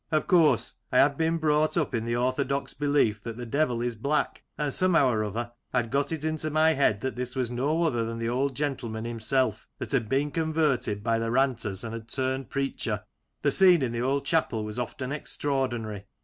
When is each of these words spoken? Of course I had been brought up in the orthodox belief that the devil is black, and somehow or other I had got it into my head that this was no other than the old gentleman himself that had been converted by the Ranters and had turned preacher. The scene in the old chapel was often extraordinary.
Of 0.11 0.25
course 0.25 0.77
I 0.91 0.97
had 0.97 1.15
been 1.15 1.37
brought 1.37 1.77
up 1.77 1.93
in 1.93 2.05
the 2.05 2.15
orthodox 2.15 2.73
belief 2.73 3.21
that 3.21 3.37
the 3.37 3.45
devil 3.45 3.83
is 3.83 3.95
black, 3.95 4.41
and 4.57 4.73
somehow 4.73 5.09
or 5.09 5.23
other 5.23 5.51
I 5.73 5.77
had 5.77 5.91
got 5.91 6.11
it 6.11 6.25
into 6.25 6.49
my 6.49 6.73
head 6.73 7.01
that 7.01 7.15
this 7.15 7.35
was 7.35 7.51
no 7.51 7.83
other 7.83 8.03
than 8.03 8.17
the 8.17 8.27
old 8.27 8.55
gentleman 8.55 9.05
himself 9.05 9.67
that 9.77 9.91
had 9.91 10.09
been 10.09 10.31
converted 10.31 11.03
by 11.03 11.19
the 11.19 11.29
Ranters 11.29 11.83
and 11.83 11.93
had 11.93 12.07
turned 12.07 12.49
preacher. 12.49 13.03
The 13.43 13.51
scene 13.51 13.83
in 13.83 13.91
the 13.91 14.01
old 14.01 14.25
chapel 14.25 14.63
was 14.65 14.79
often 14.79 15.11
extraordinary. 15.11 16.07